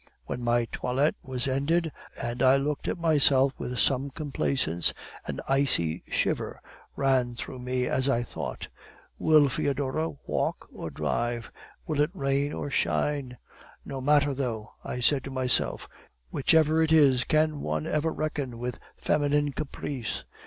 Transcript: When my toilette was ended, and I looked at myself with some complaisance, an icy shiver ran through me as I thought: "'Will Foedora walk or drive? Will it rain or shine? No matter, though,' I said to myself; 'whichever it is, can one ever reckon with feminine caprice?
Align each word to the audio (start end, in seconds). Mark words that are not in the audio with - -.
When 0.25 0.43
my 0.43 0.65
toilette 0.65 1.13
was 1.21 1.47
ended, 1.47 1.91
and 2.19 2.41
I 2.41 2.57
looked 2.57 2.87
at 2.87 2.97
myself 2.97 3.53
with 3.59 3.77
some 3.77 4.09
complaisance, 4.09 4.95
an 5.27 5.41
icy 5.47 6.01
shiver 6.07 6.59
ran 6.95 7.35
through 7.35 7.59
me 7.59 7.85
as 7.85 8.09
I 8.09 8.23
thought: 8.23 8.67
"'Will 9.19 9.47
Foedora 9.47 10.09
walk 10.25 10.67
or 10.73 10.89
drive? 10.89 11.51
Will 11.85 12.01
it 12.01 12.09
rain 12.15 12.51
or 12.51 12.71
shine? 12.71 13.37
No 13.85 14.01
matter, 14.01 14.33
though,' 14.33 14.71
I 14.83 15.01
said 15.01 15.23
to 15.25 15.29
myself; 15.29 15.87
'whichever 16.31 16.81
it 16.81 16.91
is, 16.91 17.23
can 17.23 17.59
one 17.61 17.85
ever 17.85 18.11
reckon 18.11 18.57
with 18.57 18.79
feminine 18.97 19.53
caprice? 19.53 20.23